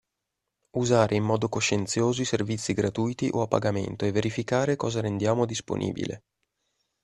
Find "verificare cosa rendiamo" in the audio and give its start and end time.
4.11-5.45